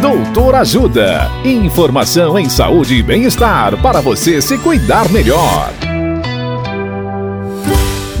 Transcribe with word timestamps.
Doutor 0.00 0.54
Ajuda. 0.56 1.30
Informação 1.42 2.38
em 2.38 2.50
saúde 2.50 2.96
e 2.96 3.02
bem-estar 3.02 3.80
para 3.80 4.02
você 4.02 4.42
se 4.42 4.58
cuidar 4.58 5.10
melhor. 5.10 5.72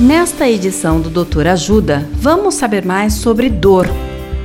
Nesta 0.00 0.48
edição 0.48 1.02
do 1.02 1.10
Doutor 1.10 1.46
Ajuda, 1.46 2.08
vamos 2.14 2.54
saber 2.54 2.82
mais 2.82 3.12
sobre 3.12 3.50
dor. 3.50 3.86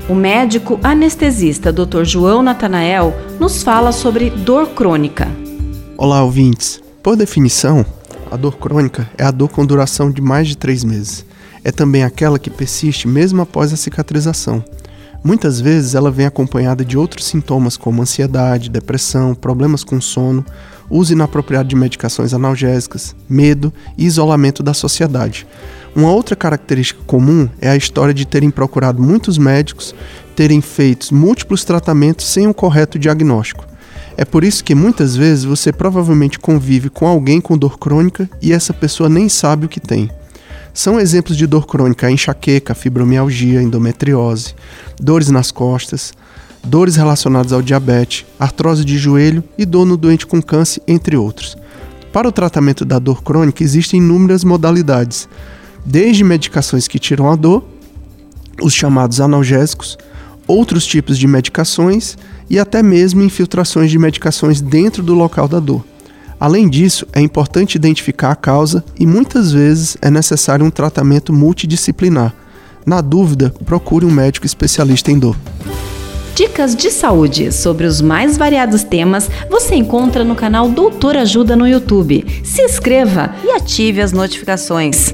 O 0.10 0.14
médico 0.14 0.78
anestesista 0.84 1.72
Dr. 1.72 2.04
João 2.04 2.44
Natanael 2.44 3.16
nos 3.40 3.64
fala 3.64 3.94
sobre 3.94 4.30
dor 4.30 4.68
crônica. 4.72 5.30
Olá, 5.98 6.22
ouvintes. 6.22 6.82
Por 7.02 7.16
definição, 7.16 7.86
a 8.30 8.36
dor 8.36 8.58
crônica 8.58 9.10
é 9.18 9.24
a 9.24 9.32
dor 9.32 9.48
com 9.48 9.66
duração 9.66 10.12
de 10.12 10.22
mais 10.22 10.50
de 10.50 10.58
três 10.58 10.84
meses. 10.84 11.26
É 11.64 11.72
também 11.72 12.04
aquela 12.04 12.38
que 12.38 12.50
persiste 12.50 13.08
mesmo 13.08 13.42
após 13.42 13.72
a 13.72 13.78
cicatrização. 13.78 14.62
Muitas 15.24 15.62
vezes 15.62 15.94
ela 15.94 16.10
vem 16.10 16.26
acompanhada 16.26 16.84
de 16.84 16.98
outros 16.98 17.26
sintomas 17.26 17.78
como 17.78 18.02
ansiedade, 18.02 18.72
depressão, 18.72 19.36
problemas 19.36 19.84
com 19.84 20.02
sono, 20.02 20.44
uso 20.90 21.14
inapropriado 21.14 21.70
de 21.70 21.76
medicações 21.76 22.34
analgésicas, 22.34 23.16
medo 23.30 23.72
e 23.96 24.06
isolamento 24.06 24.64
da 24.64 24.74
sociedade. 24.74 25.46
Uma 25.96 26.12
outra 26.12 26.36
característica 26.36 27.02
comum 27.06 27.48
é 27.60 27.70
a 27.70 27.76
história 27.76 28.14
de 28.14 28.26
terem 28.26 28.50
procurado 28.50 29.02
muitos 29.02 29.38
médicos, 29.38 29.94
terem 30.36 30.60
feito 30.60 31.14
múltiplos 31.14 31.64
tratamentos 31.64 32.26
sem 32.26 32.48
um 32.48 32.54
correto 32.54 32.98
diagnóstico. 32.98 33.66
É 34.18 34.26
por 34.26 34.44
isso 34.44 34.64
que 34.64 34.74
muitas 34.74 35.16
vezes 35.16 35.44
você 35.44 35.72
provavelmente 35.72 36.40
convive 36.40 36.90
com 36.90 37.08
alguém 37.08 37.40
com 37.40 37.58
dor 37.58 37.78
crônica 37.78 38.30
e 38.42 38.52
essa 38.52 38.74
pessoa 38.74 39.08
nem 39.08 39.30
sabe 39.30 39.66
o 39.66 39.70
que 39.70 39.80
tem. 39.80 40.10
São 40.74 41.00
exemplos 41.00 41.38
de 41.38 41.46
dor 41.46 41.68
crônica 41.68 42.08
a 42.08 42.12
enxaqueca, 42.12 42.74
fibromialgia, 42.74 43.62
endometriose, 43.62 44.56
dores 45.00 45.30
nas 45.30 45.52
costas, 45.52 46.14
dores 46.64 46.96
relacionadas 46.96 47.52
ao 47.52 47.62
diabetes, 47.62 48.26
artrose 48.40 48.86
de 48.86 48.98
joelho 48.98 49.44
e 49.58 49.66
dor 49.66 49.86
no 49.86 49.98
doente 49.98 50.26
com 50.26 50.42
câncer, 50.42 50.82
entre 50.88 51.18
outros. 51.18 51.58
Para 52.14 52.28
o 52.28 52.32
tratamento 52.32 52.86
da 52.86 53.00
dor 53.00 53.22
crônica 53.22 53.64
existem 53.64 54.00
inúmeras 54.00 54.44
modalidades, 54.44 55.28
desde 55.86 56.24
medicações 56.24 56.88
que 56.88 57.00
tiram 57.00 57.30
a 57.30 57.36
dor, 57.36 57.66
os 58.62 58.74
chamados 58.74 59.20
analgésicos, 59.20 59.98
outros 60.48 60.86
tipos 60.86 61.18
de 61.18 61.28
medicações 61.28 62.18
e 62.50 62.60
até 62.60 62.84
mesmo 62.84 63.22
infiltrações 63.22 63.90
de 63.90 63.98
medicações 63.98 64.62
dentro 64.62 65.02
do 65.02 65.14
local 65.14 65.48
da 65.48 65.60
dor. 65.60 65.84
Além 66.42 66.68
disso, 66.68 67.06
é 67.14 67.22
importante 67.22 67.76
identificar 67.76 68.32
a 68.32 68.36
causa 68.36 68.84
e 69.00 69.06
muitas 69.06 69.52
vezes 69.52 69.96
é 70.02 70.10
necessário 70.10 70.66
um 70.66 70.72
tratamento 70.72 71.32
multidisciplinar. 71.32 72.34
Na 72.84 73.00
dúvida, 73.00 73.54
procure 73.64 74.08
um 74.08 74.12
médico 74.12 74.48
especialista 74.48 75.12
em 75.12 75.20
dor. 75.20 75.38
Dicas 76.34 76.76
de 76.76 76.90
saúde 76.90 77.52
sobre 77.52 77.86
os 77.86 78.02
mais 78.02 78.38
variados 78.38 78.84
temas 78.84 79.30
você 79.52 79.76
encontra 79.76 80.24
no 80.24 80.34
canal 80.34 80.68
Doutor 80.68 81.16
Ajuda 81.16 81.56
no 81.56 81.68
YouTube. 81.68 82.26
Se 82.44 82.64
inscreva 82.64 83.36
e 83.44 83.52
ative 83.52 84.02
as 84.02 84.12
notificações. 84.12 85.14